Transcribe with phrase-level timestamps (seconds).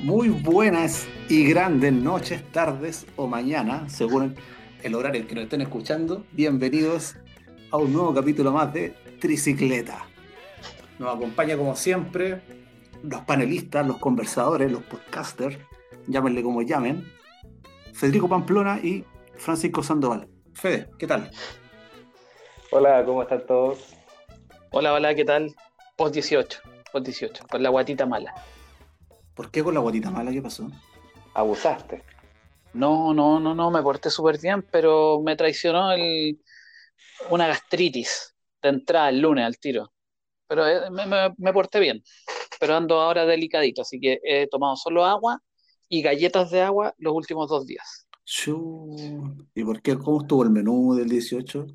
[0.00, 4.34] Muy buenas y grandes noches, tardes o mañana, según
[4.82, 6.24] el horario que nos estén escuchando.
[6.32, 7.16] Bienvenidos
[7.70, 10.06] a un nuevo capítulo más de Tricicleta.
[10.98, 12.42] Nos acompaña como siempre
[13.02, 15.58] los panelistas, los conversadores, los podcasters,
[16.06, 17.04] llámenle como llamen,
[17.92, 19.04] Federico Pamplona y
[19.36, 20.28] Francisco Sandoval.
[20.54, 21.30] Fede, ¿qué tal?
[22.74, 23.94] Hola, ¿cómo están todos?
[24.70, 25.54] Hola, hola, ¿qué tal?
[25.94, 28.34] Post 18, post 18, con la guatita mala.
[29.34, 30.32] ¿Por qué con la guatita mala?
[30.32, 30.70] ¿Qué pasó?
[31.34, 32.02] Abusaste.
[32.72, 36.40] No, no, no, no, me porté súper bien, pero me traicionó el,
[37.28, 39.92] una gastritis de entrada el lunes al tiro.
[40.48, 42.02] Pero eh, me, me, me porté bien,
[42.58, 45.42] pero ando ahora delicadito, así que he tomado solo agua
[45.90, 48.08] y galletas de agua los últimos dos días.
[49.54, 49.98] ¿Y por qué?
[49.98, 51.66] ¿Cómo estuvo el menú del 18?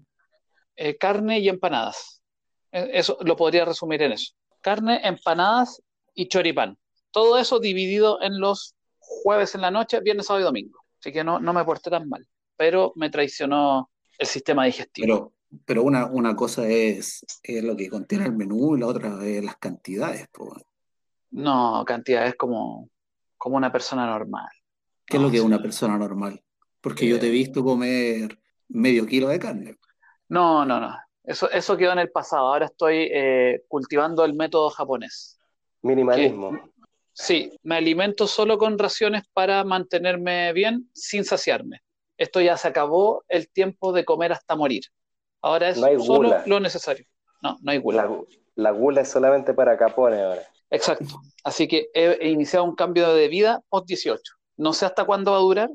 [0.77, 2.21] Eh, carne y empanadas.
[2.71, 4.33] Eh, Eso lo podría resumir en eso.
[4.61, 5.81] Carne, empanadas
[6.13, 6.77] y choripán.
[7.11, 10.79] Todo eso dividido en los jueves en la noche, viernes, sábado y domingo.
[10.99, 12.25] Así que no, no me porté tan mal.
[12.55, 15.05] Pero me traicionó el sistema digestivo.
[15.05, 15.33] Pero,
[15.65, 19.43] pero una, una cosa es, es lo que contiene el menú y la otra es
[19.43, 20.27] las cantidades.
[20.31, 20.55] po.
[21.31, 22.89] No, cantidades como,
[23.37, 24.49] como una persona normal.
[25.05, 26.43] ¿Qué es lo que es una persona normal?
[26.81, 29.77] Porque yo te he visto comer medio kilo de carne.
[30.29, 30.95] No, no, no.
[31.23, 32.47] Eso, eso quedó en el pasado.
[32.47, 35.39] Ahora estoy eh, cultivando el método japonés.
[35.81, 36.57] Minimalismo.
[37.13, 41.81] Sí, me alimento solo con raciones para mantenerme bien sin saciarme.
[42.17, 44.83] Esto ya se acabó el tiempo de comer hasta morir.
[45.41, 46.43] Ahora es No hay solo gula.
[46.45, 47.05] lo necesario.
[47.41, 48.03] No, no hay gula.
[48.05, 48.21] La,
[48.55, 50.41] la gula es solamente para capones ahora.
[50.69, 51.21] Exacto.
[51.43, 54.21] Así que he, he iniciado un cambio de vida post 18.
[54.57, 55.69] No sé hasta cuándo va a durar,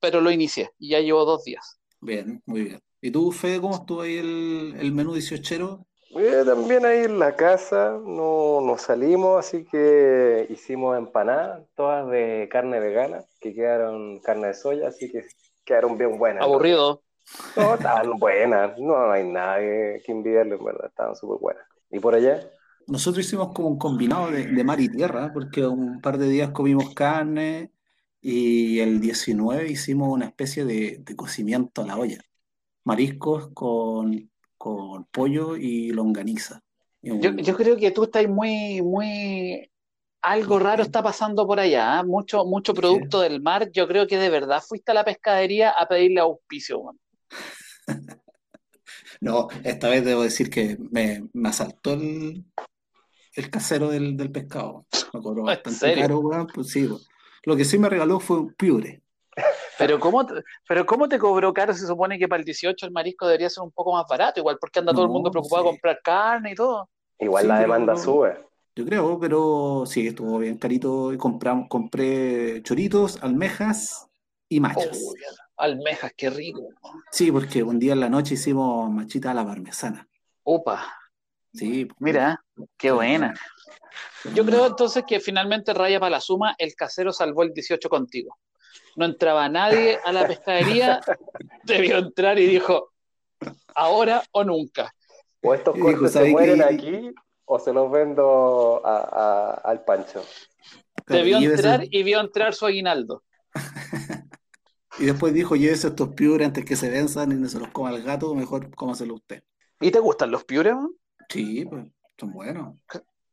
[0.00, 1.78] pero lo inicié y ya llevo dos días.
[2.00, 2.80] Bien, muy bien.
[3.04, 5.84] ¿Y tú, Fede, cómo estuvo ahí el, el menú 18?
[6.14, 12.48] Eh, también ahí en la casa no, no salimos, así que hicimos empanadas, todas de
[12.48, 15.24] carne vegana, que quedaron carne de soya, así que
[15.64, 16.44] quedaron bien buenas.
[16.44, 17.02] Aburrido.
[17.56, 21.64] No, estaban buenas, no hay nada que, que envidiarle, en verdad, estaban súper buenas.
[21.90, 22.40] ¿Y por allá?
[22.86, 26.50] Nosotros hicimos como un combinado de, de mar y tierra, porque un par de días
[26.50, 27.72] comimos carne
[28.20, 32.22] y el 19 hicimos una especie de, de cocimiento a la olla.
[32.84, 36.60] Mariscos con, con pollo y longaniza.
[37.02, 39.68] Yo, yo creo que tú estás muy, muy...
[40.22, 42.04] Algo raro está pasando por allá, ¿ah?
[42.04, 43.70] Mucho, mucho producto del mar.
[43.72, 46.80] Yo creo que de verdad fuiste a la pescadería a pedirle auspicio.
[49.20, 52.44] No, esta vez debo decir que me, me asaltó el,
[53.34, 54.86] el casero del, del pescado.
[55.12, 56.88] Me cobró ¿En bastante caro, pues sí.
[57.44, 59.01] Lo que sí me regaló fue un piure.
[59.78, 60.34] Pero ¿cómo te,
[60.68, 61.72] pero ¿cómo te cobró caro?
[61.72, 64.58] Se supone que para el 18 el marisco debería ser un poco más barato, igual
[64.60, 65.66] porque anda todo el mundo preocupado sí.
[65.66, 66.88] de comprar carne y todo.
[67.18, 68.46] Igual Sí, la demanda sube.
[68.74, 71.12] Yo creo, pero sí, estuvo bien carito.
[71.12, 74.08] Y compramos, compré choritos, almejas
[74.48, 74.98] y machas.
[75.56, 76.62] Almejas, qué rico.
[77.10, 80.08] Sí, porque un día en la noche hicimos machita a la parmesana.
[80.44, 80.84] Upa,
[81.54, 82.42] Sí, mira,
[82.78, 83.34] qué buena.
[84.34, 88.38] Yo creo entonces que finalmente Raya para la suma, el casero salvó el 18 contigo.
[88.96, 91.00] No entraba nadie a la pescadería,
[91.64, 92.92] debió entrar y dijo,
[93.74, 94.92] ahora o nunca.
[95.42, 99.84] O estos dijo, cortes se ¿sabe mueren aquí o se los vendo a- a- al
[99.84, 100.24] Pancho.
[101.06, 103.22] Debió entrar y vio entrar su aguinaldo.
[104.98, 107.90] y después dijo, llévese estos piures antes que se venzan y no se los coma
[107.90, 109.42] el gato, mejor cómaselo usted.
[109.80, 110.74] ¿Y te gustan los piures?
[110.74, 110.90] man?
[111.28, 111.86] Sí, pues,
[112.18, 112.76] son buenos,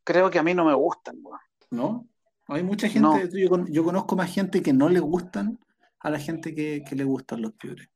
[0.04, 1.18] Creo que a mí no me gustan.
[1.22, 1.40] weón.
[1.70, 2.08] ¿no?
[2.50, 3.20] Hay mucha gente, No.
[3.38, 5.60] yo, con- yo conozco más gente que no le gustan
[6.00, 7.88] a la gente que, que le gustan los piures.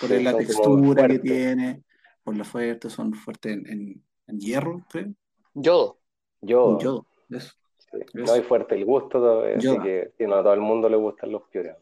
[0.00, 1.82] Por Sí, la textura que tiene,
[2.22, 5.12] por la fuerte, son fuertes en, en- en hierro, creo.
[5.54, 5.98] Yodo.
[6.42, 7.54] Yo, En yodo, eso.
[7.78, 8.24] sí, Eso.
[8.26, 9.80] no hay fuerte el gusto, así Yo.
[9.82, 11.76] que no, a todo el mundo le gustan los piures.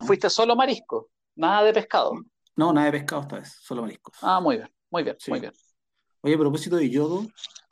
[0.00, 2.12] Fuiste solo marisco, nada de pescado.
[2.56, 4.16] No, nada de pescado esta vez, solo mariscos.
[4.20, 5.30] Ah, muy bien, muy bien, Sí.
[5.30, 5.52] muy bien.
[6.22, 7.22] Oye, a propósito de yodo,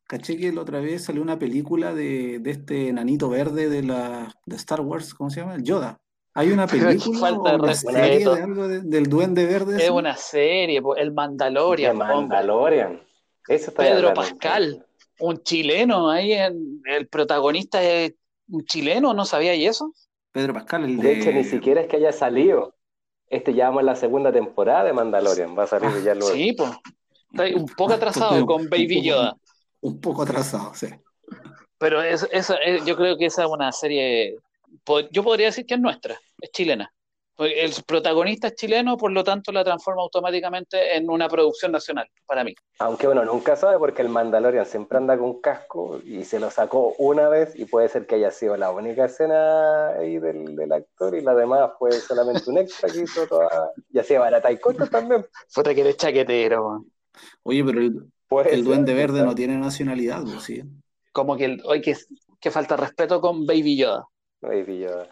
[0.09, 4.35] caché que la otra vez salió una película de, de este nanito verde de la
[4.45, 5.55] de Star Wars, ¿cómo se llama?
[5.55, 6.01] El Yoda.
[6.35, 6.67] Hay una
[7.07, 9.85] película falta o una serie de algo de- del duende verde.
[9.85, 12.09] Es una serie, el Mandalorian, hombre.
[12.17, 13.01] Mandalorian.
[13.47, 14.13] Eso está Pedro.
[14.15, 14.85] Pascal,
[15.21, 18.15] un chileno, ahí en- el protagonista es
[18.49, 19.93] un chileno, ¿no sabía y eso?
[20.33, 21.21] Pedro Pascal, el De de...
[21.21, 22.75] hecho, ni siquiera es que haya salido.
[23.31, 25.59] Este ya vamos en la segunda temporada de Mandalorian.
[25.59, 26.33] Va a salir ya luego.
[26.35, 26.71] Sí, pues.
[27.31, 29.37] Está ahí un poco atrasado Estoy con Baby Yoda.
[29.81, 30.89] Un poco atrasado, sí.
[31.79, 34.37] Pero es, esa- es- yo creo que esa es una serie,
[35.13, 36.93] yo podría decir que es nuestra, es chilena.
[37.39, 42.43] El protagonista es chileno, por lo tanto la transforma automáticamente en una producción nacional, para
[42.43, 42.53] mí.
[42.81, 46.95] Aunque uno nunca sabe porque el Mandalorian siempre anda con casco y se lo sacó
[46.99, 51.21] una vez y puede ser que haya sido la única escena ahí del, actor y
[51.21, 53.71] la demás fue solamente un extra que hizo toda...
[53.93, 55.25] Y hacía barata y corta también.
[55.49, 56.85] Fue que eres chaquetero.
[57.45, 57.81] Oye, pero
[58.45, 60.63] el, Duende Verde no tiene nacionalidad, ¿sí?
[61.13, 61.97] Como que, hoy que,
[62.41, 64.07] que falta respeto con Baby Yoda.
[64.41, 65.09] Baby Yoda.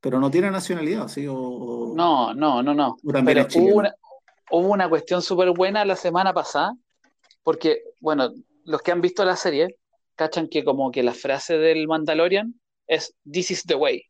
[0.00, 1.26] Pero no tiene nacionalidad, ¿sí?
[1.28, 1.92] O...
[1.94, 2.96] No, no, no, no.
[3.24, 3.46] Pero
[4.50, 6.72] hubo una, cuestión súper buena la semana pasada,
[7.42, 8.32] porque, bueno,
[8.64, 9.76] los que han visto la serie,
[10.14, 12.54] cachan que como que la frase del Mandalorian
[12.86, 14.02] es This is the way.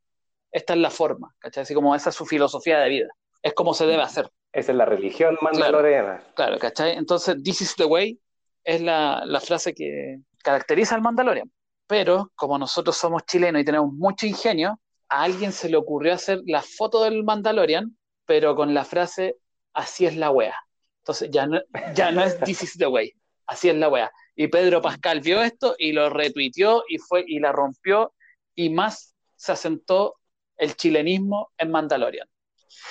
[0.53, 1.63] Esta es la forma, ¿cachai?
[1.63, 3.09] Así como esa es su filosofía de vida.
[3.43, 4.29] Es como se debe hacer.
[4.53, 6.25] Esa es la religión mandaloriana.
[6.35, 6.97] Claro, ¿cachai?
[6.97, 8.19] Entonces, This is the way
[8.65, 11.51] es la, la frase que caracteriza al Mandalorian.
[11.87, 16.41] Pero como nosotros somos chilenos y tenemos mucho ingenio, a alguien se le ocurrió hacer
[16.47, 17.97] la foto del Mandalorian,
[18.27, 19.37] pero con la frase
[19.75, 20.57] así es la wea.
[21.03, 21.61] Entonces ya no,
[21.95, 23.13] ya no es this is the way,
[23.47, 24.11] así es la wea.
[24.37, 28.15] Y Pedro Pascal vio esto y lo retuiteó y fue y la rompió
[28.55, 30.17] y más se asentó
[30.57, 32.29] el chilenismo en Mandalorian.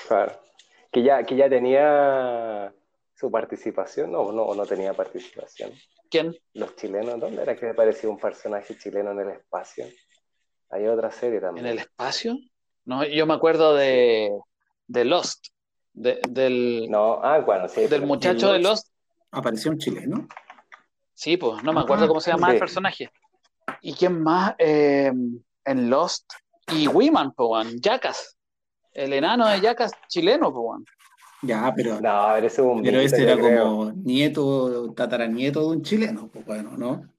[0.07, 0.41] Claro.
[0.91, 2.73] Que ya, que ya tenía
[3.19, 5.73] su participación, no, no, no tenía participación.
[6.09, 6.33] ¿Quién?
[6.53, 9.85] Los chilenos, ¿dónde era que aparecía un personaje chileno en el espacio?
[10.69, 11.65] Hay otra serie también.
[11.65, 12.37] ¿En el espacio?
[12.85, 14.31] No, yo me acuerdo de,
[14.87, 15.47] de Lost.
[15.91, 17.87] del, no, ah, bueno, sí.
[17.87, 18.87] Del muchacho de Lost.
[19.31, 20.25] Apareció un chileno.
[21.13, 23.11] Sí, pues, no me acuerdo cómo se llama el personaje.
[23.81, 24.55] ¿Y quién más?
[24.57, 25.11] Eh,
[25.65, 26.31] en Lost.
[26.73, 28.37] Y Wiman, pues, Jackas.
[28.93, 30.85] El enano de Jackas chileno, pues,
[31.41, 32.01] Ya, pero.
[32.01, 32.83] No, un.
[32.83, 37.09] Pero ese era como nieto, tataranieto de un chileno, pues bueno, ¿no?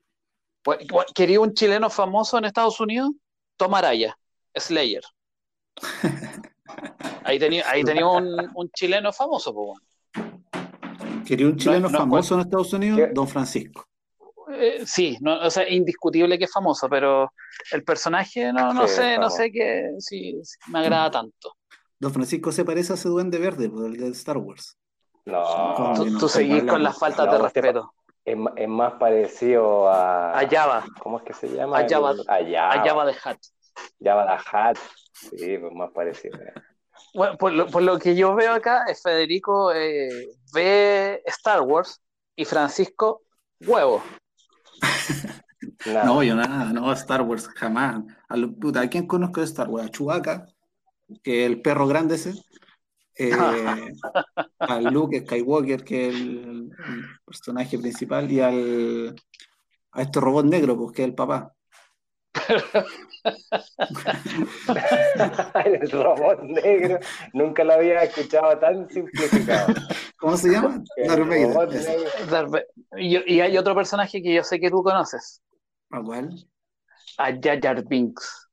[0.62, 0.78] Pues,
[1.14, 3.10] ¿Quería un chileno famoso en Estados Unidos?
[3.56, 4.16] Tomaraya,
[4.54, 5.02] Slayer.
[7.24, 9.78] Ahí tenía, ahí tenía un, chileno famoso, pues
[11.26, 13.00] ¿Quería un chileno famoso en Estados Unidos?
[13.12, 13.86] Don Francisco.
[14.52, 17.32] Eh, sí, no, o sea, indiscutible que es famoso, pero
[17.72, 21.56] el personaje no, no sé, no sé qué si, me agrada tanto.
[22.00, 24.78] Don Francisco se parece a ese duende verde, el de Star Wars.
[25.26, 27.92] No, tú, seguís con las faltas de respeto.
[28.24, 28.36] Es,
[28.68, 30.38] más parecido a.
[30.38, 30.84] A Java.
[30.98, 31.78] ¿Cómo es que se llama?
[31.78, 33.04] A Java, a Java.
[33.04, 33.38] de Hat.
[34.02, 34.78] Java de Hat.
[35.12, 36.38] Sí, pues más parecido.
[37.12, 42.00] Bueno, por lo, por lo, que yo veo acá, es Federico eh, ve Star Wars
[42.34, 43.22] y Francisco
[43.60, 44.02] huevo.
[46.04, 48.02] no, yo nada, no, Star Wars jamás.
[48.28, 49.86] A, puta, ¿a quién conozco de Star Wars?
[49.86, 50.46] A Chewbacca,
[51.22, 52.34] que el perro grande ese.
[53.16, 53.32] Eh,
[54.58, 56.70] al Luke Skywalker, que es el,
[57.24, 59.14] personaje principal, y al
[59.92, 61.54] a este robot negro, pues que es el papá.
[65.64, 67.00] el robot negro,
[67.32, 69.74] nunca lo había escuchado tan simplificado.
[70.16, 70.84] ¿Cómo se llama?
[72.96, 75.42] Y, hay otro personaje que yo sé que tú conoces.
[75.90, 76.30] ¿A cuál?
[77.18, 78.48] A Jar Binks.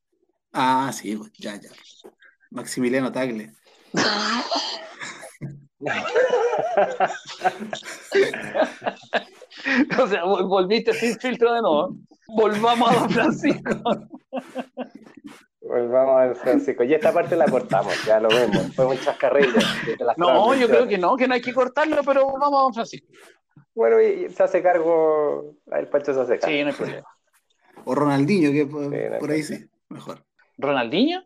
[0.53, 1.59] Ah, sí, pues, Jar
[2.51, 3.53] Maximiliano Tagle.
[9.99, 11.95] o sea, volviste sin filtro de nuevo.
[12.27, 13.71] Volvamos a Don Francisco.
[15.61, 16.83] Volvamos a Don Francisco.
[16.83, 18.75] Y esta parte la cortamos, ya lo vemos.
[18.75, 19.59] Fue un chascarrillo.
[20.17, 23.07] No, yo creo que no, que no hay que cortarlo, pero vamos a Don Francisco.
[23.75, 26.55] Bueno, y se hace cargo, el Pancho se hace cargo.
[26.55, 27.07] Sí, no hay problema.
[27.85, 30.23] O Ronaldinho, que por, ahí sí, mejor.
[30.57, 31.23] ¿Ronaldinho?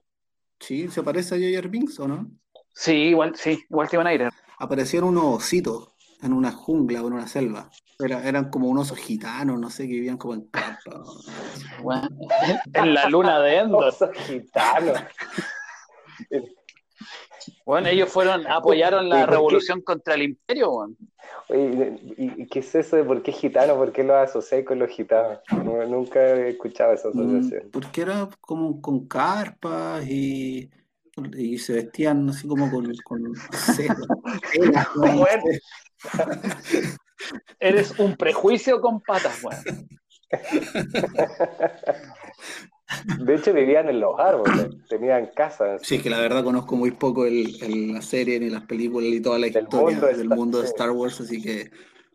[0.62, 1.68] Sí, ¿se parece a J.R.
[1.68, 2.32] Binks o no?
[2.74, 4.30] Sí, igual, sí, igual que Van Aire.
[4.60, 5.92] Aparecieron unos ositos
[6.22, 7.70] en una jungla o en una selva.
[8.00, 11.04] eran como unos osos gitanos, no sé, que vivían como en campo.
[12.74, 13.86] en la luna de Endor.
[13.86, 15.00] Osos gitanos.
[17.66, 20.96] Bueno, ellos fueron, apoyaron la revolución contra el imperio, bueno.
[21.52, 23.76] Oye, ¿y, qué es eso de por qué gitano?
[23.76, 25.40] ¿Por qué lo asocié con los gitanos?
[25.90, 27.70] nunca he escuchado esa mm, asociación.
[27.72, 30.70] porque era como con carpas y
[31.38, 33.22] y se vestían así como con, con
[37.60, 39.90] Eres un prejuicio con patas, weón.
[43.20, 45.82] De hecho, vivían en los árboles, tenían casas.
[45.84, 49.40] Sí, que la verdad conozco muy poco el, la serie, ni las películas, ni toda
[49.40, 51.72] la historia del mundo de Star Wars, así que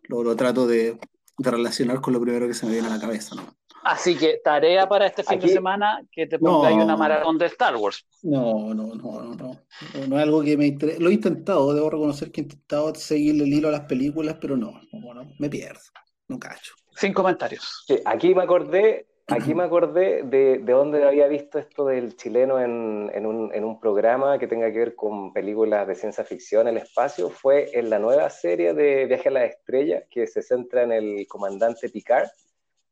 [0.09, 0.99] lo, lo trato de,
[1.39, 3.57] de, relacionar con lo primero que se me viene a la cabeza, ¿no?
[3.87, 7.47] Así que tarea para este fin de semana que te ponga ahí una maratón de
[7.47, 8.05] Star Wars.
[8.25, 9.61] No, no, no, no, no.
[10.09, 10.99] No es algo que me interese.
[10.99, 14.57] Lo he intentado, debo reconocer que he intentado seguirle el hilo a las películas, pero
[14.57, 15.79] no, no, me pierdo,
[16.27, 16.75] no cacho.
[16.97, 17.87] Sin comentarios.
[18.05, 23.11] aquí me acordé aquí me acordé de, de dónde había visto esto del chileno en,
[23.13, 26.77] en, un, en, un, programa que tenga que ver con películas de ciencia ficción, el
[26.77, 30.93] espacio, fue en la nueva serie de Viaje a la Estrella, que se centra en
[30.93, 32.29] el comandante Picard,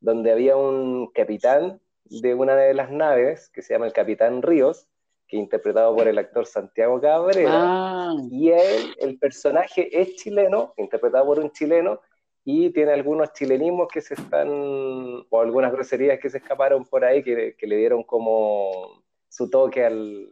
[0.01, 4.89] donde había un capitán de una de las naves, que se llama el Capitán Ríos,
[5.27, 8.15] que interpretado por el actor Santiago Cabrera, ah.
[8.31, 12.01] y él, el personaje es chileno, interpretado por un chileno,
[12.45, 17.23] y tiene algunos chilenismos que se están, o algunas groserías que se escaparon por ahí,
[17.23, 20.29] que, que le dieron como su toque al,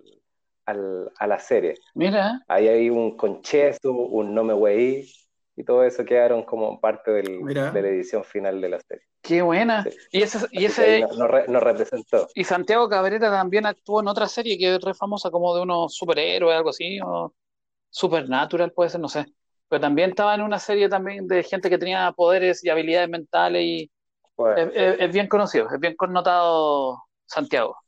[0.66, 1.74] al, a la serie.
[1.94, 2.42] Mira.
[2.48, 5.10] Ahí hay un concheso, un no me wey,
[5.56, 9.04] y todo eso quedaron como parte del, de la edición final de la serie.
[9.22, 9.84] Qué buena.
[10.10, 11.06] Y ese, y ese
[11.48, 12.26] nos representó.
[12.34, 15.94] Y Santiago Cabrera también actuó en otra serie que es re famosa, como de unos
[15.94, 17.32] superhéroes, algo así, o
[17.88, 19.26] Supernatural puede ser, no sé.
[19.72, 23.62] Pero también estaba en una serie también de gente que tenía poderes y habilidades mentales
[23.62, 23.90] y
[24.54, 27.78] es, bien conocido, es bien connotado Santiago.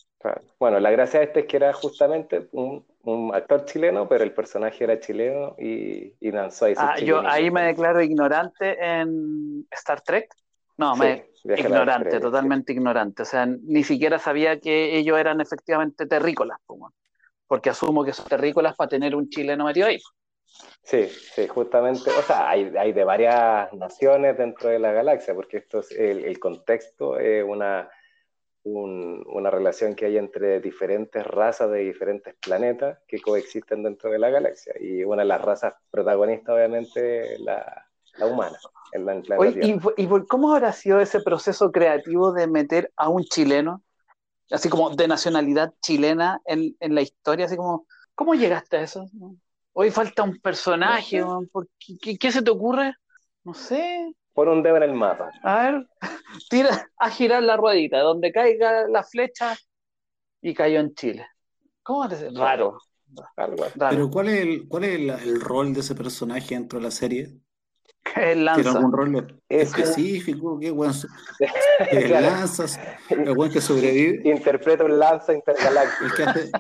[0.59, 4.33] Bueno, la gracia de este es que era justamente un, un actor chileno, pero el
[4.33, 10.01] personaje era chileno y, y lanzó ahí ah, Yo ahí me declaro ignorante en Star
[10.01, 10.35] Trek
[10.79, 13.21] no, me, ignorante, totalmente ignorante.
[13.21, 16.59] O sea, ni siquiera sabía que ellos eran efectivamente terrícolas,
[17.47, 20.01] porque asumo que son terrícolas para tener un chileno metido ahí.
[20.83, 25.57] Sí, sí, justamente, o sea, hay, hay, de varias naciones dentro de la galaxia, porque
[25.57, 27.89] esto es el, contexto es una,
[28.65, 34.31] una relación que hay entre diferentes razas de diferentes planetas que coexisten dentro de la
[34.31, 34.75] galaxia.
[34.79, 38.59] Y una de las razas protagonistas, obviamente, la, la humana.
[39.97, 43.83] ¿y, por cómo habrá sido ese proceso creativo de meter a un chileno,
[44.51, 47.47] así como de nacionalidad chilena en, la historia?
[47.47, 49.09] Así como, ¿cómo llegaste a eso?
[49.77, 51.21] Hoy falta un personaje,
[52.21, 52.95] qué, se te ocurre?
[53.43, 54.15] No sé.
[54.33, 55.31] Por un dedo en el mapa.
[55.43, 55.87] A ver,
[56.49, 59.57] tira a girar la ruedita, donde caiga la flecha
[60.41, 61.27] y cayó en Chile.
[61.83, 62.79] ¿Cómo te Raro.
[63.91, 67.41] Pero ¿cuál es, el, cuál es el, rol de ese personaje dentro de la serie?
[68.17, 68.63] El lanza.
[68.63, 70.59] ¿Tiene algún rol específico?
[70.59, 70.93] ¿Qué buen
[71.91, 72.79] el lanzas?
[73.09, 74.29] El buen que sobrevive.
[74.29, 76.05] Interpreta un lanza intergaláctico.
[76.05, 76.51] El que hace,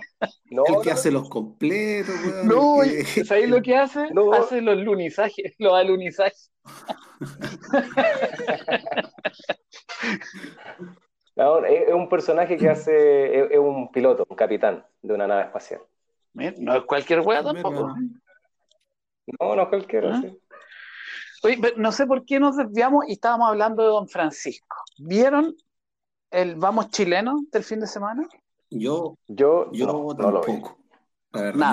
[0.50, 2.48] no, el que hace los completos, weón.
[2.48, 2.78] No,
[3.24, 4.08] ¿sabéis lo que hace?
[4.14, 4.32] No.
[4.32, 6.50] Hace los lunizajes, los alunizajes.
[11.36, 15.80] es un personaje que hace, es, un piloto, un capitán de una nave espacial.
[16.32, 17.94] No es cualquier weón tampoco.
[19.40, 20.20] No, no es cualquiera, ¿Ah?
[20.22, 20.38] sí
[21.76, 24.76] no sé por qué nos desviamos y estábamos hablando de Don Francisco.
[24.98, 25.54] ¿Vieron
[26.30, 28.28] el Vamos Chileno del fin de semana?
[28.70, 30.78] Yo, yo, yo no, tampoco.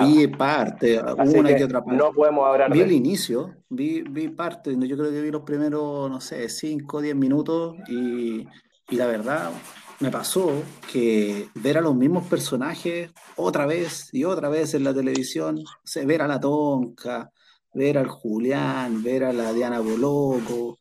[0.00, 1.96] vi parte, una y otra parte.
[1.96, 6.10] No podemos hablar Vi el inicio, vi, vi parte, yo creo que vi los primeros,
[6.10, 8.46] no sé, 5 o 10 minutos y,
[8.88, 9.50] y la verdad
[9.98, 10.62] me pasó
[10.92, 15.62] que ver a los mismos personajes otra vez y otra vez en la televisión,
[16.04, 17.30] ver a la tonca,
[17.74, 20.78] ver al Julián, ver a la Diana Boloco,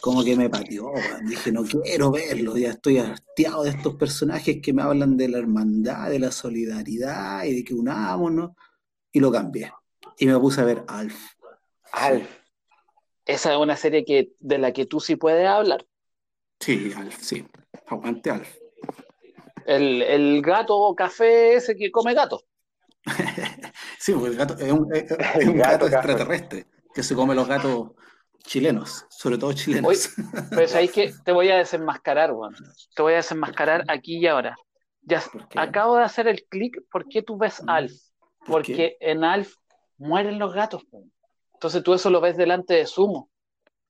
[0.00, 0.92] como que me pateó,
[1.24, 5.38] dije, no quiero verlo, ya estoy hastiado de estos personajes que me hablan de la
[5.38, 8.52] hermandad, de la solidaridad y de que unámonos,
[9.10, 9.72] y lo cambié.
[10.18, 11.32] Y me puse a ver Alf.
[11.92, 12.28] Alf.
[13.24, 15.84] Esa es una serie que, de la que tú sí puedes hablar.
[16.60, 17.44] Sí, Alf, sí.
[17.86, 18.56] Aguante Alf.
[19.66, 22.44] El, el gato café ese que come gato.
[24.06, 24.88] Sí, porque el gato es un,
[25.58, 27.90] gato, extraterrestre que se come los gatos
[28.44, 30.14] chilenos, sobre todo chilenos.
[30.54, 32.54] pues ahí que te voy a desenmascarar, Juan.
[32.94, 34.56] Te voy a desenmascarar aquí y ahora.
[35.02, 35.22] Ya
[35.56, 37.92] acabo de hacer el clic, ¿por qué tú ves Alf?
[38.46, 39.54] Porque en Alf
[39.98, 40.84] mueren los gatos.
[41.54, 43.28] Entonces tú eso lo ves delante de Sumo,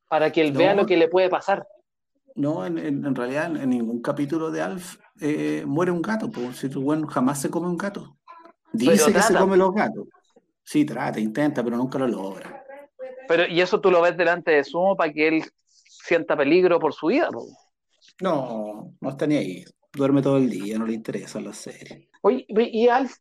[0.08, 1.66] para que él vea lo que le puede pasar.
[2.34, 6.82] No, en, realidad en, ningún capítulo de Alf eh, muere un gato, porque si tú,
[6.82, 8.16] bueno, jamás se come un gato.
[8.76, 10.06] Dice que se come los gatos.
[10.62, 12.64] Sí, trata, intenta, pero nunca lo logra.
[13.28, 16.92] Pero, ¿y eso tú lo ves delante de Sumo para que él sienta peligro por
[16.92, 17.28] su vida?
[18.20, 19.64] No, no está ni ahí.
[19.92, 22.10] Duerme todo el día, no le interesa la serie.
[22.22, 23.16] Oye, y Alf,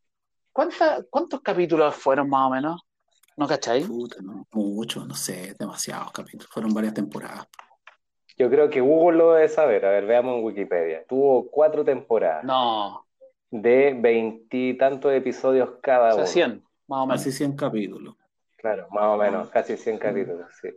[0.52, 2.82] ¿cuántos capítulos fueron más o menos?
[3.36, 3.86] ¿No cacháis?
[3.86, 6.48] Puta, no, mucho, no sé, demasiados capítulos.
[6.48, 7.46] Fueron varias temporadas.
[8.36, 9.86] Yo creo que Google lo debe saber.
[9.86, 11.04] A ver, veamos en Wikipedia.
[11.06, 12.44] Tuvo cuatro temporadas.
[12.44, 13.05] No
[13.50, 16.24] de veintitantos episodios cada uno.
[16.24, 17.22] O 100, más o menos.
[17.22, 18.16] Casi 100 capítulos.
[18.56, 20.68] Claro, más o menos, casi 100 capítulos, sí.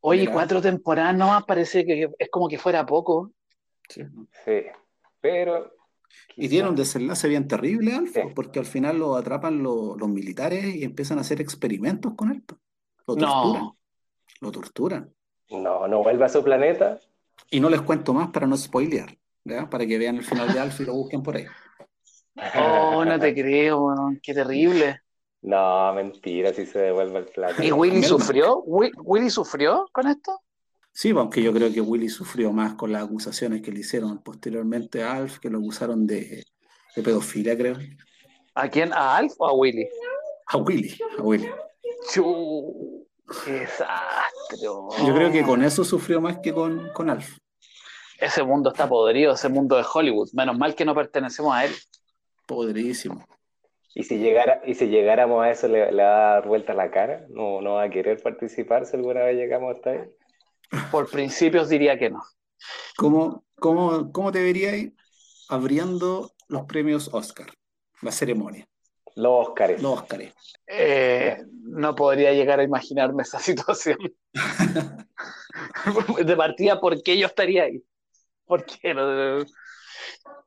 [0.00, 3.32] Oye, cuatro temporadas nomás parece que es como que fuera poco.
[3.88, 4.02] Sí,
[4.44, 4.62] sí.
[5.20, 5.72] pero...
[6.36, 10.84] Y tiene un desenlace bien terrible, Alfa, porque al final lo atrapan los militares y
[10.84, 12.42] empiezan a hacer experimentos con él.
[13.06, 13.62] Lo torturan.
[13.62, 13.78] No.
[14.40, 15.14] Lo torturan.
[15.50, 17.00] No, no vuelve a su planeta.
[17.50, 19.16] Y no les cuento más para no spoilear.
[19.70, 21.46] Para que vean el final de Alf y lo busquen por ahí.
[22.56, 25.00] Oh, no te creo, weón, qué terrible.
[25.42, 27.64] No, mentira, si se devuelve el plata.
[27.64, 28.62] ¿Y Willy sufrió?
[28.64, 30.40] ¿Wi- ¿Willy sufrió con esto?
[30.92, 35.02] Sí, aunque yo creo que Willy sufrió más con las acusaciones que le hicieron posteriormente
[35.02, 36.44] a Alf, que lo acusaron de,
[36.94, 37.76] de pedofilia, creo.
[38.54, 38.92] ¿A quién?
[38.92, 39.88] ¿A Alf o a Willy?
[40.46, 41.48] A Willy, a Willy.
[42.12, 43.06] Chu,
[43.44, 44.58] qué desastre.
[44.60, 47.38] Yo creo que con eso sufrió más que con, con Alf.
[48.18, 50.28] Ese mundo está podrido, ese mundo de Hollywood.
[50.34, 51.72] Menos mal que no pertenecemos a él.
[52.54, 53.26] Podridísimo.
[53.94, 56.90] Y si, llegara, y si llegáramos a eso, ¿le, le va a dar vuelta la
[56.90, 57.26] cara?
[57.30, 60.00] ¿No, ¿No va a querer participar si alguna vez llegamos hasta ahí?
[60.90, 62.22] Por principios diría que no.
[62.96, 64.92] ¿Cómo, cómo, cómo te veríais
[65.48, 67.48] abriendo los premios Oscar?
[68.02, 68.68] La ceremonia,
[69.14, 69.80] Los Óscares.
[69.80, 70.34] los Oscars.
[70.66, 73.98] Eh, no podría llegar a imaginarme esa situación.
[76.24, 77.82] De partida, ¿por qué yo estaría ahí?
[78.44, 78.94] ¿Por qué?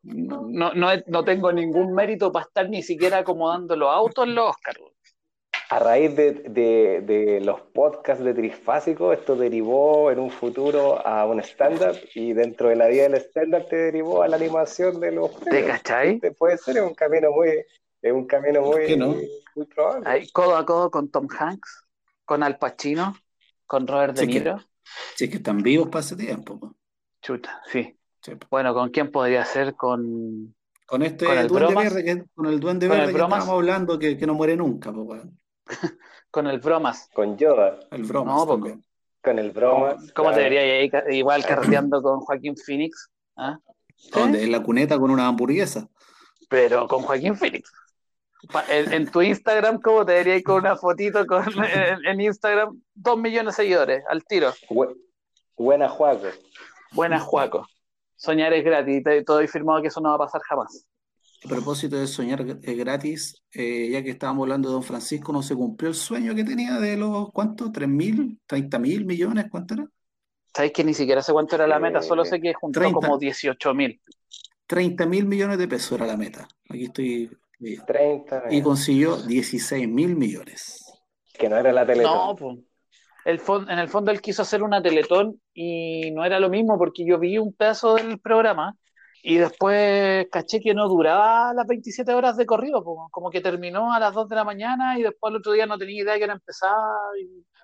[0.06, 4.36] No, no, no, no tengo ningún mérito para estar ni siquiera acomodando los autos en
[4.36, 4.80] los Oscars.
[5.70, 11.26] A raíz de, de- de los podcasts de Trifásico, esto derivó en un futuro a
[11.26, 15.12] un stand-up y dentro de la vida del stand-up te derivó a la animación de
[15.12, 16.16] los ¿Te cachai?
[16.16, 17.50] Este Puede ser, es un camino muy,
[18.02, 19.16] es un camino muy, qué no?
[19.56, 20.08] muy probable.
[20.08, 21.84] Ahí, codo a codo con Tom Hanks,
[22.26, 23.16] con Al Pacino,
[23.66, 24.60] con Robert De Sí que- Niro.
[25.16, 26.60] Si es que están vivos para ese tiempo.
[26.60, 26.76] po.
[27.24, 27.98] Chuta, sí.
[28.26, 28.34] Sí.
[28.50, 29.76] Bueno, ¿con quién podría ser?
[29.76, 30.56] Con.
[30.88, 31.94] Con este ¿Con el duende bromas?
[31.94, 33.40] verde, que, con el duende ¿Con el verde que bromas?
[33.40, 35.40] estábamos hablando, que, que no muere nunca, po, weón.
[36.32, 37.10] Con el Bromas.
[37.14, 38.84] Con Yoda, el bromas No, po, también.
[39.24, 39.96] con el broma.
[40.14, 40.36] ¿Cómo te claro.
[40.36, 43.10] vería ahí igual carreteando con Joaquín Phoenix?
[43.38, 43.58] ¿Ah?
[43.96, 44.10] ¿Sí?
[44.14, 45.88] Donde en la cuneta con una hamburguesa.
[46.50, 47.72] Pero con Joaquín Phoenix.
[48.70, 52.80] En, en tu Instagram, ¿cómo te vería ahí con una fotito con, en, en Instagram?
[52.94, 54.52] Dos millones de seguidores, al tiro.
[54.70, 54.94] Bu-
[55.58, 56.28] buena Juaco.
[56.92, 57.66] Buenas, Juaco.
[58.16, 59.04] Soñar es gratis.
[59.04, 60.86] Te, te doy firmado que eso no va a pasar jamás.
[61.46, 65.44] A propósito de soñar eh, gratis, eh, ya que estábamos hablando de Don Francisco, no
[65.44, 67.72] se cumplió el sueño que tenía de los, ¿cuántos?
[67.72, 68.40] ¿Tres mil?
[68.48, 69.46] ¿Treinta mil millones?
[69.52, 69.88] ¿Cuánto era?
[70.56, 72.02] ¿Sabes que ni siquiera sé cuánto era la meta?
[72.02, 73.00] Solo sé que juntó 30.
[73.00, 74.02] como 18 mil.
[74.66, 76.48] 30 mil millones de pesos era la meta.
[76.70, 77.30] Aquí estoy.
[77.60, 77.86] viendo.
[77.86, 78.44] 30.
[78.50, 80.84] Y consiguió 16 mil millones.
[81.38, 82.12] Que no era la Teletón.
[82.12, 82.58] No, pues.
[83.26, 87.04] El en el fondo él quiso hacer una teletón y no era lo mismo porque
[87.06, 88.76] yo vi un pedazo del programa
[89.24, 94.00] y después caché que no duraba las 27 horas de corrido, como que terminó a
[94.00, 96.34] las 2 de la mañana y después el otro día no tenía idea que era
[96.34, 96.70] empezar.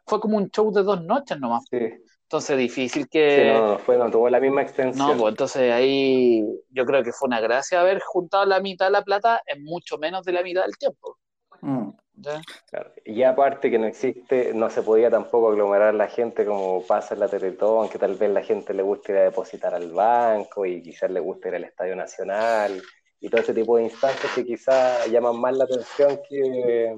[0.07, 1.63] fue como un show de dos noches nomás.
[1.69, 1.77] Sí,
[2.23, 3.53] Entonces difícil sí, que...
[3.53, 5.09] no, no, fue, no tuvo la misma extensión.
[5.09, 8.93] No, pues entonces ahí yo creo que fue una gracia haber juntado la mitad de
[8.93, 11.17] la plata en mucho menos de la mitad del tiempo.
[11.61, 11.89] Mm.
[12.21, 12.41] ¿Ya?
[12.69, 12.91] Claro.
[13.05, 17.19] Y aparte que no existe, no se podía tampoco aglomerar la gente como pasa en
[17.19, 20.81] la Teletón, que tal vez la gente le guste ir a depositar al banco y
[20.81, 22.81] quizás le guste ir al Estadio Nacional
[23.19, 26.97] y todo ese tipo de instancias que quizás llaman más la atención que,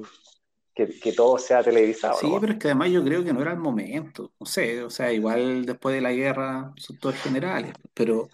[0.73, 2.17] que, que todo sea televisado.
[2.17, 2.39] Sí, ¿no?
[2.39, 4.31] pero es que además yo creo que no era el momento.
[4.39, 8.29] No sé, o sea, igual después de la guerra son todos generales, pero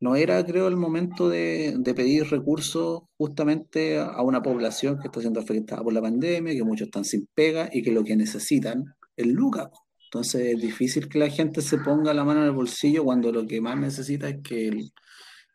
[0.00, 5.20] no era, creo, el momento de, de pedir recursos justamente a, una población que está
[5.20, 8.84] siendo afectada por la pandemia, que muchos están sin pega y que lo que necesitan
[9.16, 9.68] es lucas.
[10.06, 13.46] Entonces es difícil que la gente se ponga la mano en el bolsillo cuando lo
[13.46, 14.92] que más necesita es que el-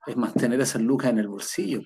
[0.08, 1.82] es mantener esas lucas en el bolsillo.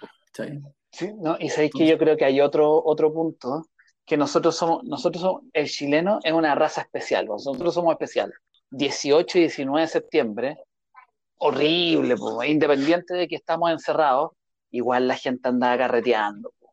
[0.91, 3.67] Sí, no, y sabéis que yo creo que hay otro, otro punto,
[4.05, 8.35] que nosotros somos, nosotros somos, el chileno es una raza especial, nosotros somos especiales.
[8.71, 10.57] 18 y 19 de septiembre,
[11.39, 12.15] horrible,
[12.47, 14.31] independiente de que estamos encerrados,
[14.71, 16.53] igual la gente andaba carreteando.
[16.59, 16.69] po.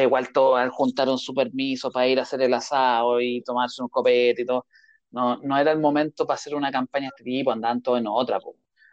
[0.00, 4.42] Igual todos juntaron su permiso para ir a hacer el asado y tomarse un copete
[4.42, 4.66] y todo.
[5.10, 8.06] No, no era el momento para hacer una campaña de este tipo, andaban todos en
[8.06, 8.38] otra,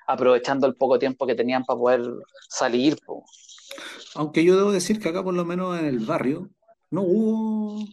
[0.07, 2.01] aprovechando el poco tiempo que tenían para poder
[2.49, 2.97] salir.
[4.15, 6.49] Aunque yo debo decir que acá, por lo menos en el barrio,
[6.89, 7.85] no hubo,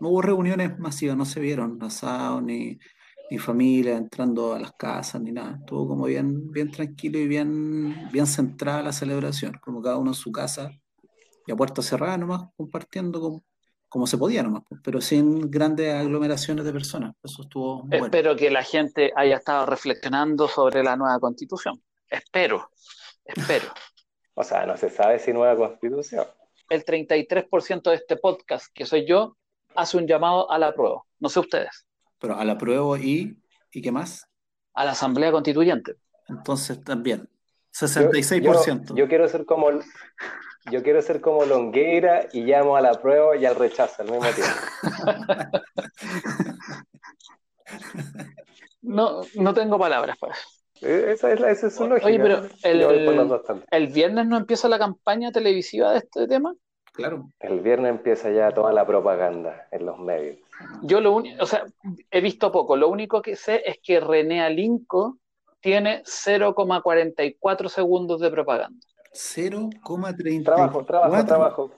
[0.00, 2.78] no hubo reuniones masivas, no se vieron asados ni,
[3.30, 5.58] ni familia entrando a las casas ni nada.
[5.60, 10.14] Estuvo como bien, bien tranquilo y bien, bien centrada la celebración, como cada uno en
[10.14, 10.70] su casa
[11.46, 13.44] y a puerta cerrada nomás, compartiendo como,
[13.88, 17.14] como se podía nomás, pues, pero sin grandes aglomeraciones de personas.
[17.22, 18.04] Eso estuvo muy bueno.
[18.06, 21.80] Espero que la gente haya estado reflexionando sobre la nueva constitución.
[22.08, 22.70] Espero,
[23.24, 23.66] espero.
[24.38, 26.26] O sea, no se sabe si nueva constitución.
[26.68, 29.38] El 33% de este podcast, que soy yo,
[29.74, 31.02] hace un llamado a la prueba.
[31.20, 31.85] No sé ustedes,
[32.18, 33.36] Pero a la prueba y,
[33.72, 34.26] ¿y qué más?
[34.74, 35.94] a la Asamblea Constituyente.
[36.28, 37.28] Entonces también,
[37.72, 38.88] Yo, 66%.
[38.88, 39.70] yo- yo quiero ser como
[40.70, 44.26] yo quiero ser como Longueira y llamo a la prueba y al rechazo al mismo
[44.30, 44.52] tiempo.
[48.82, 50.48] No, no tengo palabras para eso.
[50.82, 52.06] Eh, Esa es, la, esa es su lógica.
[52.06, 53.62] Oye, pero Yo.
[53.70, 56.54] ¿El viernes no empieza la campaña televisiva de este tema?
[56.92, 57.30] Claro.
[57.40, 60.38] El viernes empieza ya toda la propaganda en los medios.
[60.82, 61.64] Yo lo único, o sea,
[62.10, 62.76] he visto poco.
[62.76, 65.18] Lo único que sé es que René Alinco
[65.60, 68.78] tiene 0,44 segundos de propaganda.
[69.12, 70.44] 0,34.
[70.44, 71.70] Trabajo, trabajo, trabajo.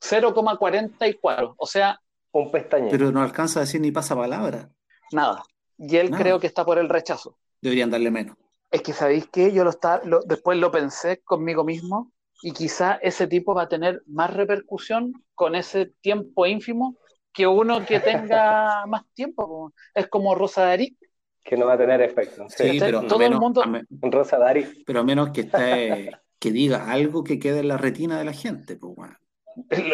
[0.00, 1.54] 0,44.
[1.56, 2.00] O sea,
[2.32, 2.90] Un pestañeo.
[2.90, 4.70] Pero no alcanza a decir ni pasapalabra.
[5.12, 5.42] nada.
[5.78, 6.22] Y él Nada.
[6.22, 7.38] creo que está por el rechazo.
[7.62, 8.36] Deberían darle menos.
[8.70, 9.50] Es que, ¿sabéis qué?
[9.52, 13.68] Yo lo está, lo- después lo pensé conmigo mismo y quizá ese tipo va a
[13.68, 16.96] tener más repercusión con ese tiempo ínfimo
[17.32, 19.46] que uno que tenga más tiempo.
[19.46, 19.72] po.
[19.94, 20.96] Es como Rosa Darí.
[21.42, 22.44] que no va a tener efecto.
[22.48, 22.78] Sí, ¿Cachai?
[22.80, 24.84] pero, Todo el menos, mundo- a me- Rosa Dari.
[24.86, 28.32] pero a menos que esté, que diga algo que quede en la retina de la
[28.32, 28.76] gente.
[28.76, 29.16] Pues, bueno.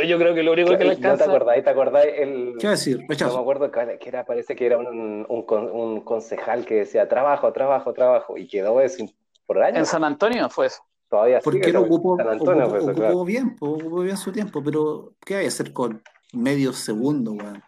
[0.07, 1.25] Yo creo que lo único que le ¿No te alcanza.
[1.25, 1.65] acordáis?
[1.65, 2.13] ¿Te acordáis?
[2.17, 2.97] El, ¿Qué decir?
[2.97, 3.39] no me Rechazo.
[3.39, 4.87] acuerdo que que era, parece que era un,
[5.29, 9.07] un, un concejal que decía trabajo, trabajo, trabajo, y quedó eso
[9.47, 9.89] por En años.
[9.89, 10.83] San Antonio fue eso.
[11.09, 13.25] Todavía Porque lo ocupó, San Antonio, ocupó, pues, eso, ocupó claro.
[13.25, 17.63] bien, ocupó bien su tiempo, pero ¿qué hay a hacer con medio segundo, weón?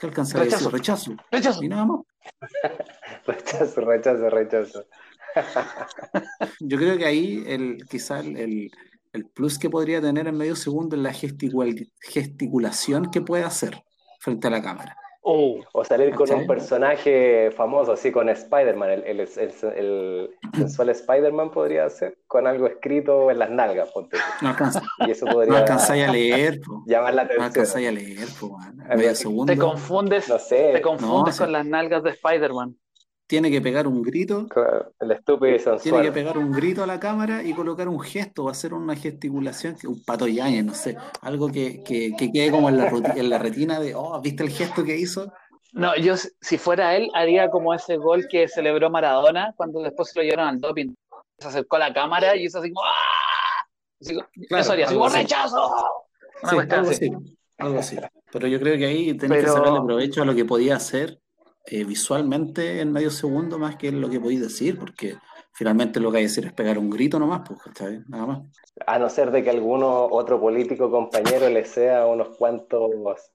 [0.00, 0.64] ¿Qué alcanza a Rechazo.
[0.64, 0.72] decir?
[0.78, 1.16] Rechazo.
[1.30, 1.62] Rechazo.
[1.62, 2.00] Y nada más.
[3.26, 4.84] Rechazo, rechazo, rechazo.
[6.60, 8.70] Yo creo que ahí el, quizá el, el-
[9.12, 13.80] el plus que podría tener en medio segundo es la gesticul- gesticulación que puede hacer
[14.18, 14.96] frente a la cámara.
[15.26, 16.42] Oh, O salir con ¿Cachai?
[16.42, 19.30] un personaje famoso, así con Spider-Man, el, el, el,
[19.74, 24.18] el sensual Spider-Man podría ser, con algo escrito en las nalgas, ponte.
[24.42, 26.82] No, alcanza, Y eso no podría alcanzáis a leer, po.
[26.86, 27.46] llamar la no atención.
[27.46, 28.58] alcanzáis a leer, po.
[28.90, 31.52] A ver, segundo te confundes, No sé, te confundes no, con sí.
[31.52, 32.76] las nalgas de Spider-Man.
[33.26, 36.12] Tiene que pegar un grito, claro, el estúpido y tiene que sensual.
[36.12, 39.86] pegar un grito a la cámara y colocar un gesto o hacer una gesticulación, que
[39.86, 43.38] un pato yañez, no sé, algo que, que, que quede como en la, en la
[43.38, 45.32] retina de, oh, ¿viste el gesto que hizo?
[45.72, 50.18] No, yo si- fuera él, haría como ese gol que celebró Maradona cuando después se
[50.20, 50.94] lo llevaron al doping.
[51.38, 53.66] Se acercó a la cámara y hizo así como ¡ah!
[54.00, 54.14] Así
[54.48, 55.74] Claro, eso haría, así como rechazo.
[56.48, 57.06] Sí, algo así.
[57.06, 57.98] así, algo así.
[58.30, 61.18] Pero yo creo que ahí tenés Pero- que sacarle provecho a lo que podía hacer
[61.66, 65.16] eh, visualmente en medio segundo más que lo que podéis decir, porque
[65.52, 68.02] finalmente lo que hay que decir es pegar un grito nomás, pues, ¿cachai?
[68.08, 68.42] Nada más.
[68.86, 72.90] A no ser de que alguno otro político compañero le sea unos cuantos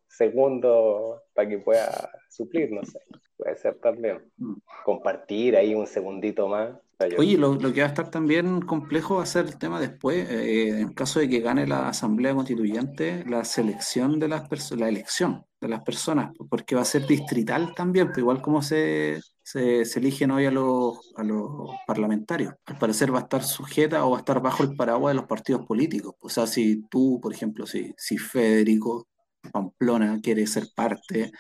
[0.08, 3.00] segundos para que pueda suplir, no sé.
[3.36, 4.32] Puede ser también.
[4.38, 4.56] Mm.
[4.84, 6.72] Compartir ahí un segundito más.
[7.18, 10.30] Oye, lo, lo que va a estar también complejo va a ser el tema después,
[10.30, 14.90] eh, en caso de que gane la Asamblea Constituyente, la selección de las personas, la
[14.90, 19.84] elección de las personas, porque va a ser distrital también, pues igual como se, se,
[19.86, 22.54] se eligen hoy a los, a los parlamentarios.
[22.66, 25.28] Al parecer va a estar sujeta o va a estar bajo el paraguas de los
[25.28, 26.16] partidos políticos.
[26.22, 29.08] O sea, si tú, por ejemplo, si, si Federico
[29.52, 31.32] Pamplona quiere ser parte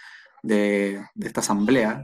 [0.43, 2.03] de, de esta asamblea,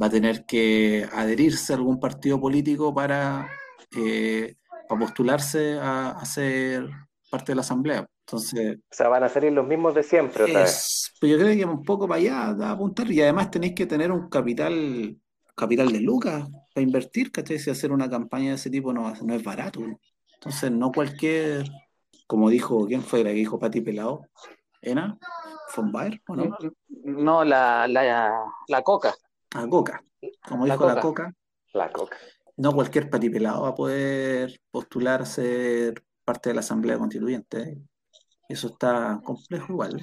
[0.00, 3.48] va a tener que adherirse a algún partido político para,
[3.96, 4.56] eh,
[4.88, 6.88] para postularse a, a ser
[7.30, 8.06] parte de la asamblea.
[8.26, 10.72] Entonces, O sea, van a salir los mismos de siempre otra vez.
[10.72, 13.74] es, pues yo creo que un poco para allá da a apuntar y además tenéis
[13.74, 15.16] que tener un capital,
[15.54, 17.58] capital de lucas para invertir, ¿cachai?
[17.58, 19.80] Si hacer una campaña de ese tipo no, no es barato.
[20.34, 21.64] Entonces, no cualquier,
[22.26, 24.22] como dijo, ¿quién fue la que dijo Pati Pelado?
[24.82, 25.18] ¿Ena?
[25.76, 26.56] ¿Von Baer o no?
[27.04, 28.32] No, la, la,
[28.68, 29.14] la coca.
[29.54, 30.02] A Coca.
[30.48, 31.00] Como La dijo la Coca.
[31.00, 31.34] Coca,
[31.72, 32.16] La coca.
[32.56, 37.78] no cualquier patipelado va a poder postular a ser parte de la Asamblea Constituyente.
[38.48, 40.02] Eso está complejo igual.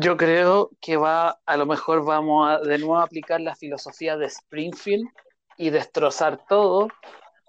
[0.00, 4.16] Yo creo que va, a lo mejor vamos a de nuevo a aplicar la filosofía
[4.16, 5.08] de Springfield
[5.56, 6.88] y destrozar todo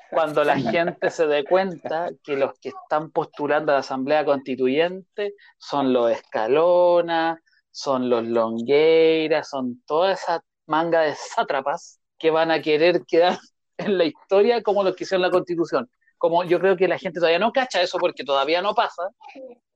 [0.10, 5.34] cuando la gente se dé cuenta que los que están postulando a la Asamblea Constituyente
[5.58, 12.62] son los Escalona, son los Longueira, son toda esa manga de sátrapas que van a
[12.62, 13.38] querer quedar
[13.78, 15.90] en la historia como los que hicieron la Constitución.
[16.18, 19.10] Como yo creo que la gente todavía no cacha eso porque todavía no pasa,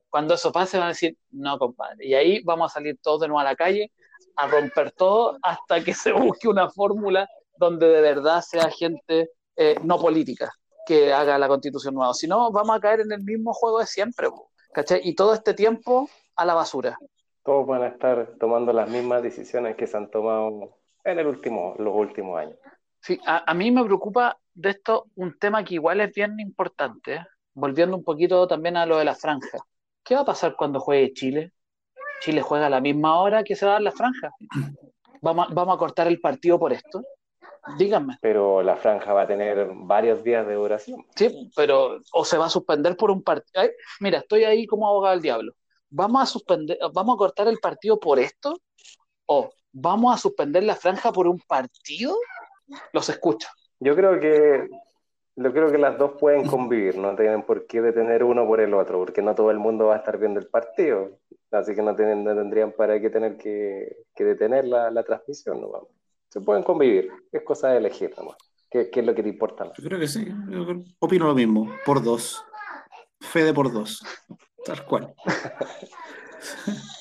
[0.10, 2.06] cuando eso pase van a decir, no, compadre.
[2.06, 3.92] Y ahí vamos a salir todos de nuevo a la calle
[4.36, 9.76] a romper todo hasta que se busque una fórmula donde de verdad sea gente eh,
[9.84, 10.52] no política
[10.86, 12.14] que haga la constitución nueva.
[12.14, 14.28] Si no, vamos a caer en el mismo juego de siempre.
[14.74, 15.02] ¿cachai?
[15.04, 16.98] Y todo este tiempo a la basura.
[17.44, 21.76] Todos van a estar tomando las mismas decisiones que se han tomado en el último,
[21.78, 22.58] los últimos años.
[23.02, 27.16] Sí, a, a mí me preocupa de esto un tema que igual es bien importante,
[27.16, 27.26] ¿eh?
[27.54, 29.60] volviendo un poquito también a lo de la franja.
[30.10, 31.54] ¿Qué va a pasar cuando juegue Chile?
[32.22, 34.32] Chile juega a la misma hora que se va a dar la franja.
[35.22, 37.04] ¿Vamos a, vamos a cortar el partido por esto?
[37.78, 38.18] Díganme.
[38.20, 41.06] Pero la franja va a tener varios días de duración.
[41.16, 43.70] Sí, pero o se va a suspender por un partido.
[44.00, 45.54] Mira, estoy ahí como abogado del diablo.
[45.92, 48.60] ¿Vamos a suspender, vamos a cortar el partido por esto?
[49.28, 52.18] ¿O vamos a suspender la franja por un partido?
[52.94, 53.48] Los escucho.
[53.80, 54.68] Yo creo que
[55.44, 58.74] yo creo que las dos pueden convivir, no tienen por qué detener uno por el
[58.74, 61.18] otro, porque no todo el mundo va a estar viendo el partido,
[61.52, 65.62] así que no, tienen, no tendrían para qué tener que, que detener la, la transmisión,
[65.62, 65.88] ¿no?
[66.30, 68.36] Se pueden convivir, es cosa de elegir nomás.
[68.70, 69.78] ¿Qué, qué es lo que te importa más?
[69.78, 70.66] Yo creo que sí, yo
[71.00, 72.44] opino lo mismo, por dos.
[73.22, 74.04] Fede por dos,
[74.66, 75.14] tal cual.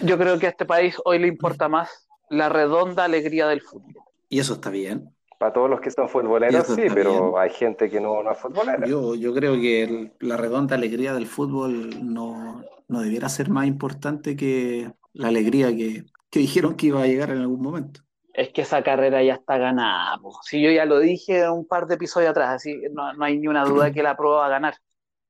[0.00, 3.94] Yo creo que a este país hoy le importa más la redonda alegría del fútbol.
[4.28, 5.14] Y eso está bien.
[5.42, 8.86] Para todos los que son futboleros, sí, pero hay gente que no, no es futbolera.
[8.86, 13.66] Yo, yo creo que el- la redonda alegría del fútbol no, no debiera ser más
[13.66, 18.02] importante que la alegría que, que dijeron que iba a llegar en algún momento.
[18.32, 20.16] Es que esa carrera ya está ganada.
[20.18, 20.38] po.
[20.44, 23.48] Si yo ya lo dije un par de episodios atrás, así no, no hay ni
[23.48, 24.76] una duda de que la prueba va a ganar.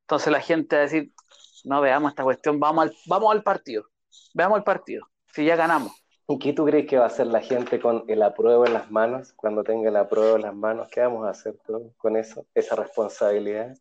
[0.03, 1.11] Entonces la gente va a decir,
[1.64, 3.85] no veamos esta cuestión, vamos al, vamos al partido,
[4.35, 6.01] veamos el partido, si ya ganamos.
[6.33, 8.90] ¿Y qué tú crees que va a hacer la gente con el apruebo en las
[8.90, 9.33] manos?
[9.37, 12.47] Cuando tenga el apruebo en las manos, ¿qué vamos a hacer tú con eso?
[12.55, 13.75] Esa responsabilidad.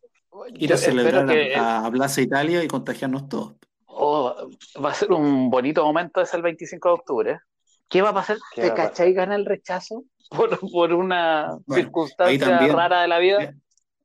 [0.54, 3.54] Ir a celebrar que a, a Plaza Italia y contagiarnos todos.
[3.86, 4.50] oh,
[4.84, 7.40] va a ser un bonito momento ese el 25 de octubre.
[7.88, 8.38] ¿Qué va a pasar?
[8.54, 8.88] ¿Qué ¿Te pasar?
[8.88, 13.54] cachai gana el rechazo por, por una Bueno, circunstancia también- rara de la vida?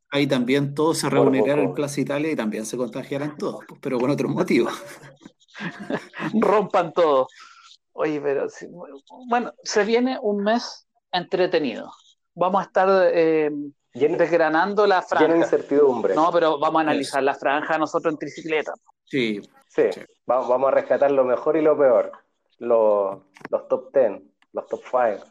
[0.10, 4.10] Ahí también todos se reunirán en Plaza Italia y también se contagiarán todos, pero con
[4.10, 4.72] otros motivos.
[6.34, 7.28] rompan todo.
[8.00, 8.68] Oye, pero sí,
[9.28, 11.92] bueno, se viene un mes entretenido.
[12.36, 13.50] Vamos a estar eh,
[13.94, 15.38] Lleno, desgranando la lleno de franja.
[15.38, 16.14] incertidumbre.
[16.14, 18.74] No, pero vamos a analizar la franja nosotros en tricicleta.
[19.06, 20.02] Sí, Sí, Sí.
[20.30, 22.12] va- vamos a rescatar lo mejor y lo peor.
[22.60, 23.18] Los,
[23.50, 24.22] los top 10,
[24.54, 25.26] los top 5,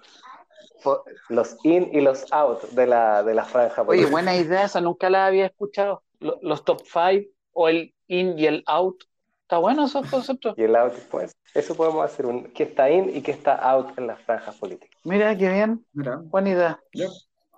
[0.81, 0.99] Fue-
[1.29, 3.83] los in y los out de la, de la franja.
[3.83, 6.03] Oye, buena idea, esa nunca la había escuchado.
[6.19, 9.05] Lo- Los top 5 o el in y el out.
[9.47, 10.55] Está bueno esos conceptos.
[10.59, 13.97] Y el out, pues, eso podemos hacer, un, que está in y que está out
[13.97, 15.01] en las franjas políticas.
[15.05, 16.81] Mira, qué bien, mira, buena idea.
[16.93, 17.07] ya,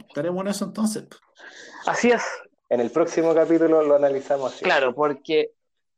[0.06, 1.06] estaremos en eso entonces.
[1.86, 2.22] Así es,
[2.68, 4.66] En el próximo capítulo lo analizamos así.
[4.66, 5.52] claro, porque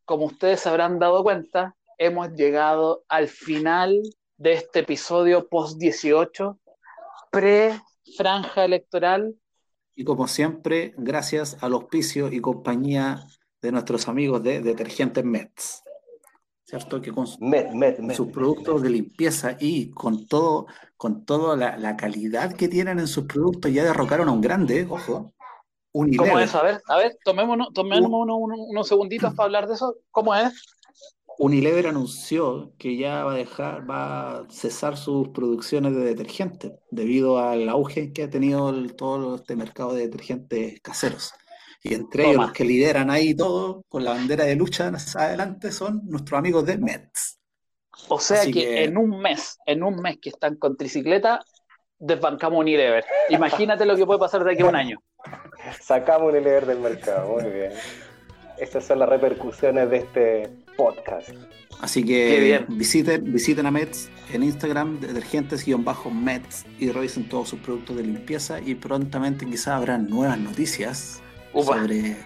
[0.04, 4.00] como ustedes habrán dado cuenta, hemos llegado al final
[4.36, 6.56] de este episodio post 18,
[7.32, 9.34] pre-franja electoral.
[9.96, 13.26] Y como siempre, gracias al auspicio y compañía
[13.62, 15.82] de nuestros amigos de Detergentes Mets.
[16.64, 17.00] ¿Cierto?
[17.02, 18.16] Que con su- Met, met, met.
[18.16, 23.08] sus productos de limpieza y con todo, con toda la, la calidad que tienen en
[23.08, 25.32] sus productos, ya derrocaron a un grande, ojo.
[25.92, 26.28] Unilever.
[26.30, 26.54] ¿Cómo es?
[26.54, 29.96] A ver, a ver, tomémonos, tomémonos unos, unos- unos segunditos para hablar de eso.
[30.12, 30.52] ¿Cómo es?
[31.38, 37.38] Unilever anunció que ya va a dejar, va a cesar sus producciones de detergentes debido
[37.40, 41.32] al auge que ha tenido el- todo este mercado de detergentes caseros.
[41.82, 45.72] Y entre ellos los que lideran ahí todo con la bandera de lucha hacia adelante
[45.72, 47.38] son nuestros amigos de Mets.
[48.08, 51.40] O sea que, que- en un mes, en un mes que están con tricicleta,
[51.98, 53.04] desbancamos Unilever.
[53.30, 55.02] Imagínate lo que puede pasar de aquí a un año.
[55.80, 57.72] Sacamos un Unilever del mercado, muy bien.
[58.58, 61.30] Estas son las repercusiones de este podcast.
[61.80, 62.66] Así que bien.
[62.68, 68.74] visiten, visiten a Mets en Instagram, detergentes-mets, y revisen todos sus productos de limpieza y
[68.74, 72.16] prontamente quizás habrá nuevas noticias Upa, sobre,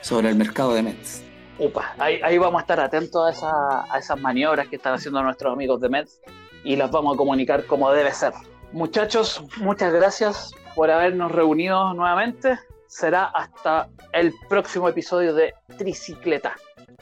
[0.00, 1.22] sobre el mercado de Mets.
[1.58, 1.94] upa.
[1.98, 5.52] Ahí, ahí vamos a estar atentos a, esa- a esas maniobras que están haciendo nuestros
[5.52, 6.20] amigos de Mets
[6.64, 8.32] y las vamos a comunicar como debe ser.
[8.72, 12.58] Muchachos, muchas gracias por habernos reunido nuevamente.
[12.86, 16.54] Será hasta el próximo episodio de Tricicleta.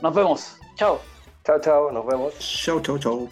[0.02, 0.56] Nos vemos.
[0.76, 1.00] Chao.
[1.44, 2.34] Chao, chao, nos vemos.
[2.38, 3.28] Chau, chau, chau.